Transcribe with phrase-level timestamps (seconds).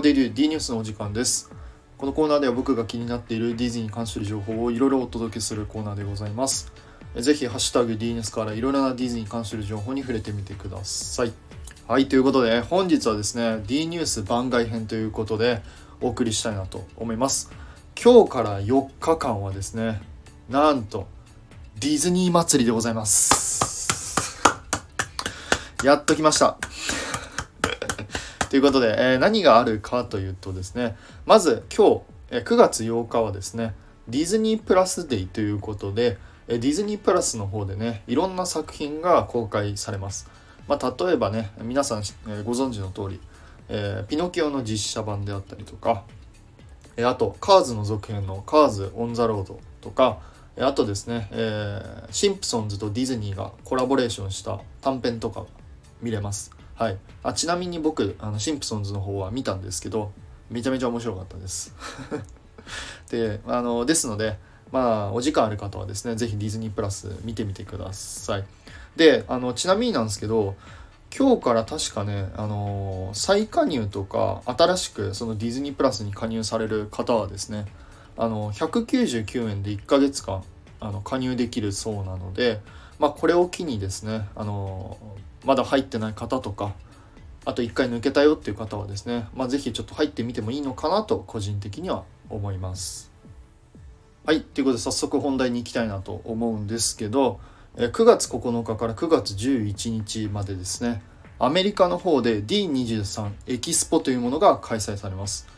[0.00, 1.50] How they do D ニュースのお時間です。
[1.98, 6.72] このコーナーでは僕が気になっているディズニーに関する情報をいろいろお届けするコーナーでございます。
[7.16, 11.32] ぜひハッシュタグ D ニュースからいろいろなディズニーに関する情報に触れてみてください。
[11.86, 15.60] はいということで本日はですね D ニュース番外編ということで
[16.00, 17.52] お送りしたいなと思います。
[18.02, 20.00] 今日から4日間はですね
[20.48, 21.08] なんと
[21.78, 24.40] ディズニー祭りでございます。
[25.84, 26.56] やっと来ました。
[28.50, 32.00] ということで、えー、何があるかというとですねまず今日、
[32.30, 33.74] えー、9月8日はですね
[34.08, 36.18] ディズニープラスデイということで、
[36.48, 40.28] えー、ディズニープラスの方でねいろんな作品が公開されます、
[40.66, 43.20] まあ、例えばね皆さん、えご存知の通り、
[43.68, 46.02] えピノキオの実写版であったりとか、
[46.96, 50.18] えあとカーズの続編の「カーズ・オン・ザ・ロード」とか
[50.58, 55.46] あとですね、えー、シンプソンズとディズニーがコラボレーションした短編とか
[56.02, 56.59] 見れます。
[56.80, 60.12] はい、あちなみに僕あのシンプソンズの方は見たんですけど
[60.48, 61.74] めちゃめちゃ面白かったです。
[63.10, 64.38] であのですので
[64.72, 68.46] まあお時間ある方はですね是非ディズニープラス見てみてください。
[68.96, 70.54] であのちなみになんですけど
[71.14, 77.66] 今日から確かね、あの再加入とか新しくそのディズニープラスに加入される方はですね
[78.16, 80.42] あの199円で1ヶ月間
[80.80, 82.62] あの加入できるそうなので、
[83.00, 84.98] まあ、これを機にですねあの
[85.44, 86.74] まだ入ってない方とか
[87.46, 93.10] あと1回抜けたよっていう方はですね、まあ、是非ちょっと入ってみてもいいのかなと個人的には思います。
[94.26, 97.40] はいということで早速本題に行きたいなと思うんですけど
[97.76, 101.02] 9月9日から9月11日までですね
[101.38, 105.48] アメリカの方で D23 エキスポというものが開催されます。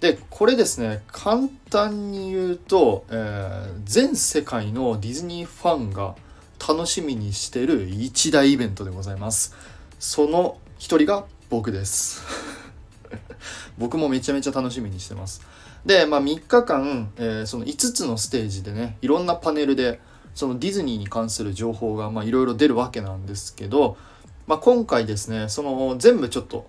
[0.00, 6.16] でこれですね簡単に言うと、えー、全世界のディズニーファンが
[6.66, 9.56] 楽しみにしてる一大イベントでございます。
[9.98, 12.22] その一人が僕です。
[13.78, 15.42] 僕もめちゃめちゃ楽しみにしてます。
[15.84, 20.00] で、まあ、3日間、えー、その5つのステージでねいろんなパネルで
[20.36, 23.96] そのディズニーに関する情報がいろいろ出るわけなんですけど、
[24.46, 26.68] まあ、今回ですねその全部ちょっと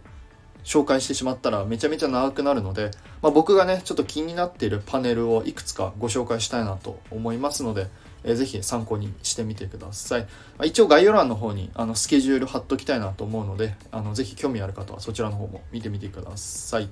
[0.63, 2.89] 紹介してしまったらめちゃめちゃ長くなるので、
[3.21, 7.89] まあ、僕がねちょっと気になっているパネルをいくつかご紹介したいなと思いますので、
[8.23, 10.27] えー、ぜひ参考にしてみてください、
[10.65, 16.89] 一応概要欄の方にあのスケジュール貼っときたいなと思うのであのぜひ興味ある方はそちらの方も見てみてください。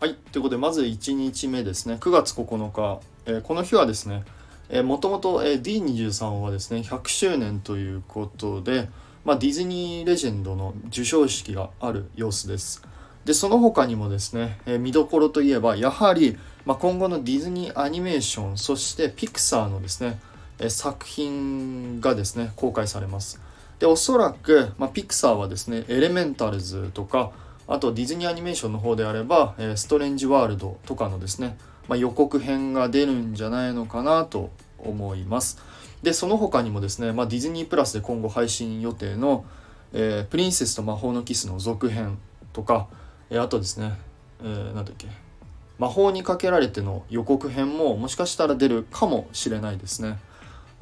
[0.00, 0.14] はい。
[0.32, 1.96] ということでまず1日目ですね。
[2.00, 4.24] 9月9日、えー、この日はですね
[4.82, 8.88] もともと D23 はですね100周年ということで、
[9.24, 12.82] まあ、ディズニーレジェンドの授賞式がある様子です。
[13.24, 20.20] でその他にもですね、え見どころといえばやはり、まあ、今後のディズニーアニメーションそしてピクサーのですね、
[20.70, 23.40] 作品がですね公開されます。
[23.78, 27.32] でおそらく、まあ、ピクサーはですねエレメンタルズとか
[27.66, 31.56] あとディズニーアニメーションの方であれば、えストレンジワールドとかのですね、
[31.88, 35.58] まあ、予告編が出るんじゃないのかなと思います。
[36.02, 39.46] でその他にもですね、まあ、ディズニープラスで今後配信予定の、
[39.94, 42.18] えー、プリンセスと魔法のキスの続編
[42.52, 42.88] とか、
[43.30, 43.94] えー、あとですね、
[44.42, 45.08] えー、なんだっけ
[45.78, 50.18] 魔法にかけられての予告編ももしかしたら出るかもしれないですね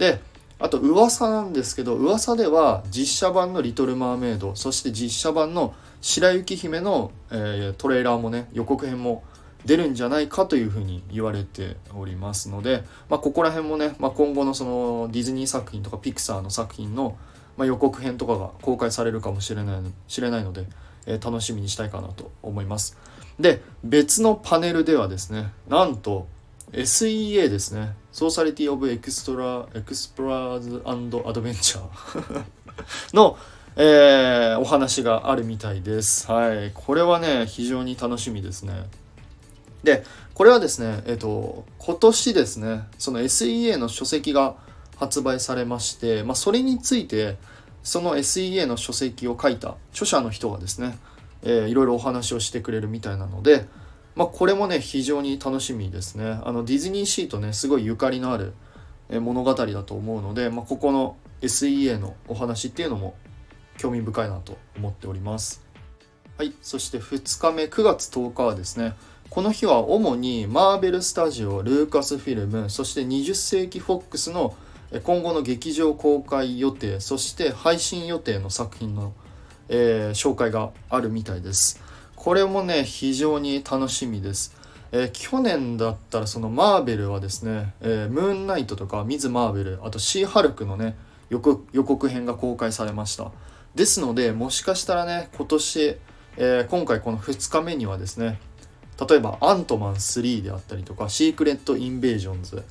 [0.02, 0.20] で
[0.58, 9.22] あと噂なんですけど噂では実写版の「リトル・マーメイド」そして実写版の「白雪姫の」えー、トレーラーもね予告編も
[9.64, 17.16] 出るんじゃないかというふうに言われておりますので、まあ、ここら辺もね、まあ、今後のそのディズニー作品とかピクサーの作品の、
[17.56, 20.66] ま予告編とかが公開されるかもしれない知れないので、
[21.06, 22.98] えー、楽しみにしたいかなと思います。
[23.38, 26.26] で別のパネルではですねなんと
[26.72, 32.44] SEA ですね Society of Extra Explorers Adventure
[33.14, 33.36] の、
[33.76, 36.30] えー、お話があるみたいです。
[36.30, 36.70] はい。
[36.74, 38.86] これはね、非常に楽しみですね。
[39.82, 44.54] でこれはですねえっ、と今年ですねその SEA の書籍が
[44.96, 47.36] 発売されまして、まあ、それについて
[47.82, 50.96] その SEA の書籍を書いた著者の人がですね、
[51.42, 53.66] えー、いろいろお話をしてくれるみたいなので、
[54.14, 56.38] まあ、これもね非常に楽しみですね。
[56.44, 58.52] あのディズニーシーとねすごいゆかりのある
[59.10, 63.14] 物語だと思うので、まあ、ここの SEA のお話っていうのも
[63.78, 65.62] 興味深いなと思っております。
[66.38, 66.52] はい。
[66.62, 68.94] そして2日目9月10日はですね
[69.32, 74.54] この日は主にマーベル・スタジオ、ルーカスフィルム、そして20世紀フォックスの
[75.04, 79.14] 今後の劇場公開予定、そして配信予定の作品の、
[79.70, 81.81] えー、紹介があるみたいです。
[82.22, 84.54] これもね、非常に楽しみです。
[84.92, 90.96] えー、去年だったらそのマーベルはですね、えー、ムーンナイトとかミズ・マーベル、あとシー・ハルクのね、
[91.30, 93.32] 予告予告編が公開されました。
[93.74, 95.96] ですので、もしかしたらね、今年、
[96.36, 98.40] えー、今回この2日目にはですね
[99.08, 102.62] 例えば「アントマン3」であったりとか「シークレット・インベージョンズ」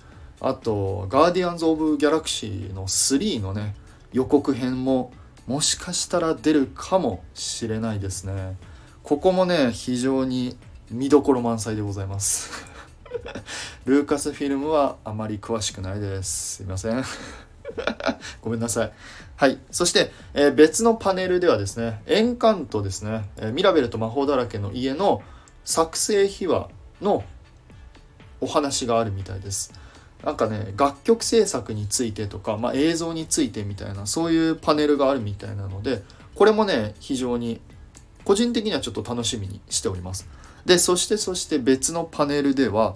[0.42, 3.76] あと「ガーディアンズ・オブ・ギャラクシー」の3のね
[4.14, 5.12] 予告編も
[5.46, 8.58] もしかしたら出るかもしれないですね
[9.04, 10.58] ここもね非常に
[10.90, 12.52] 見どころ満載でございます。
[13.86, 16.58] ルーカスフィルムはあまり詳しくないです。
[16.58, 17.04] すいません。
[18.42, 18.92] ごめんなさい。
[19.36, 19.58] はい。
[19.72, 25.24] そして、えー、別のパネルではですねエンカントですね、えー、ミラベルと魔法だらけの家の
[25.66, 26.70] 作成秘話
[27.02, 27.24] の
[28.40, 29.74] お話があるみたいです。
[30.24, 36.04] なんかね楽曲制作についてとか、まあ、映像についてみたいなそういうパネルがあるみたいなので
[36.36, 37.60] これもね非常に
[38.32, 40.26] 個人的にはちょっと楽しみにしております。
[40.66, 42.96] でそしてそして別のパネルでは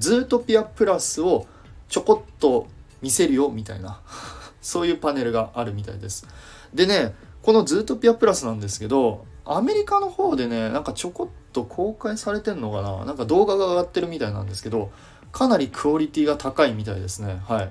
[0.00, 1.46] ズートピアプラスを
[1.88, 2.66] ちょこっと
[3.00, 4.00] 見せるよみたいな
[4.60, 6.26] そういうパネルがあるみたいです。
[6.74, 14.90] でねこのズートピアプラスなんですけどアメリカの方でねなんかちょこっと公開されてんのかななんか動画が上がってるみたいなんですけど
[15.30, 17.40] かなりクオリティが高いみたいですね。
[17.46, 17.70] はい。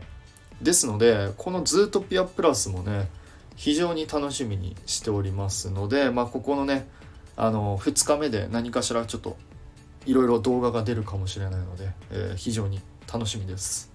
[0.62, 3.10] ですのでこのズートピアプラスもね
[3.56, 6.88] 非常に楽しみにしておりますのでまあここのね
[7.36, 9.38] あの2日目で何かしらちょっと
[10.06, 12.80] いろいろ動画が出るかもしれないので、えー、非常に
[13.12, 13.92] 楽しみです。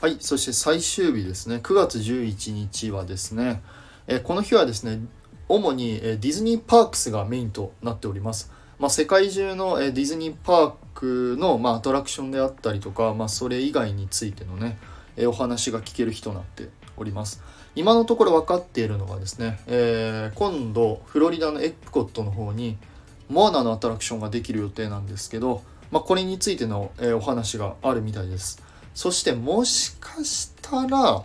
[0.00, 1.56] はいそして最終日ですね。
[1.56, 3.62] 9月11日はですね、
[4.06, 5.00] えー、この日はですね
[5.48, 8.52] 主に、ディズニーパークスがメインとなっております。
[8.78, 14.78] まあ、世界中の、ディズニーパークの、まあ、アトラクションであったりとか、まあ、それ以外についてのね、
[15.26, 16.68] お話が聞ける日となって
[16.98, 17.42] おります
[17.74, 22.76] 今のところ分かっているのがですね、えー、今度フロリダのエプコットの方に
[23.28, 28.62] モアナのアトラクションができる予定なんですけど、まあ、これについての、えお話があるみたいです
[28.94, 31.24] そしてもしかしたら、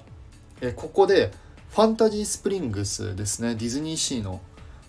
[0.62, 1.32] えここで
[1.70, 4.42] ファンタジースプリングスですねディズニーシーの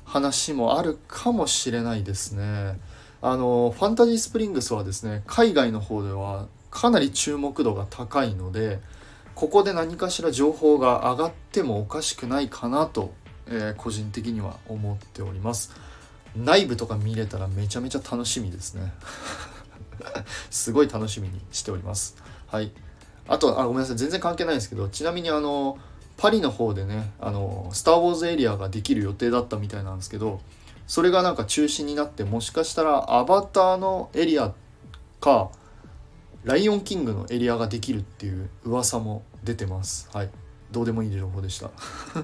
[0.04, 2.78] 話もあるかもしれないですね。
[3.22, 8.80] あのファンタジースプリングスはですね海外の方ではかなり注目度が高いので
[9.34, 13.12] ここで何かしら情報が上がってもおかしくないかなと、
[13.46, 15.72] えー、個人的には思っております。
[16.36, 18.92] 内部とか見れたらめちゃめちゃ楽しみですね。
[20.50, 22.16] すごい楽しみにしております。
[22.46, 22.72] はい。
[23.26, 23.96] あとあごめんなさい。
[23.96, 25.78] 全然関係ないんですけどちなみにあの
[26.16, 30.40] パリの方でねあのスター・ウォーズエリアができる予定だったみたいなんですけど
[30.86, 34.52] それがなんか中止になってもしかしたらアバターのエリア
[35.20, 35.50] か
[36.44, 40.08] ライオンキングのエリアができるっていう噂も出てます。
[40.12, 40.30] はい。
[40.70, 41.70] どうでもいい情報でした。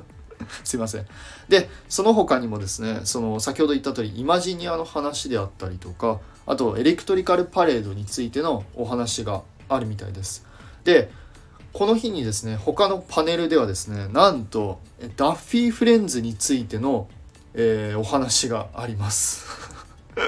[0.65, 1.07] すいません。
[1.49, 10.45] でその他にもですねその先ほど言った通りイマジニアの話であったりとかあとエレクトリカルパレードについてのお話があるみたいです。
[10.85, 11.11] で
[11.73, 14.81] この日にですね他のパネルではですねなんと
[15.17, 17.09] ダッフィーフレンズについての、
[17.55, 19.60] えー、お話があります。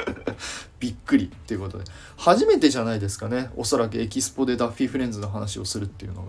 [0.81, 1.85] びっくりっていうことで。
[2.17, 3.51] 初めてじゃないですかね。
[3.57, 6.25] おそらくエキスポでダッフィーフレンズの話をするっていうの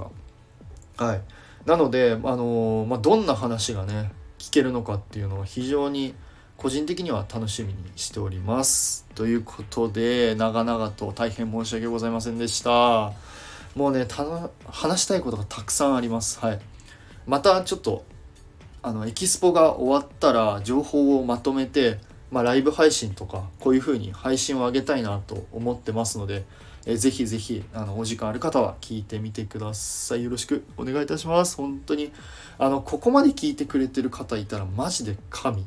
[0.97, 1.05] が。
[1.05, 1.21] はい。
[1.65, 6.13] なので、あのー、まあ、どんな話がね聞けるのかっていうのは非常に
[6.57, 9.05] 個人的には楽しみにしております。
[9.15, 13.13] ということで長々と大変申し訳ございませんでした。
[13.75, 14.05] もうね
[14.69, 16.39] 話したいことがたくさんあります。
[16.39, 16.59] はい。
[17.25, 18.05] またちょっと
[18.81, 21.99] あのエキスポが終わったら情報をまとめて、
[22.33, 26.43] まあ、ライブ配信とかこういう風に配信を上げたいなと思ってますので、
[26.87, 30.23] えー、ぜひぜひあのお時間ある方は聞いてみてください。
[30.23, 31.55] よろしくお願いいたします。
[31.55, 32.11] 本当に
[32.57, 35.63] あのここまで聞いてくれてる方いたらマジで神。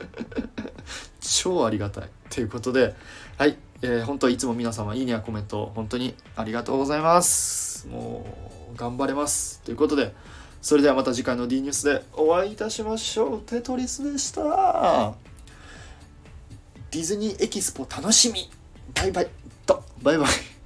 [1.20, 2.10] 超ありがたい。
[2.28, 2.94] ということで
[3.38, 3.56] はい。
[3.82, 7.88] えー、本当いつも皆様いいねやコメント本当にありがとうございます。
[7.88, 8.26] も
[8.74, 9.62] う頑張れます。
[9.64, 10.14] ということで
[10.60, 13.40] それではまた次回の D ニュースでお会いいたしましょう。
[13.40, 15.29] テトリスでした。
[16.90, 18.50] ディズニーエキスポ楽しみ。
[18.94, 19.28] バイバイ。
[19.64, 20.59] とバイバイ。